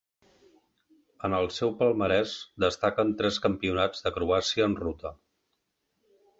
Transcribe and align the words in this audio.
En 1.29 1.35
el 1.39 1.49
seu 1.57 1.73
palmarès 1.83 2.33
destaquen 2.65 3.13
tres 3.21 3.39
Campionats 3.45 4.05
de 4.09 4.15
Croàcia 4.19 4.69
en 4.73 4.77
ruta. 4.85 5.17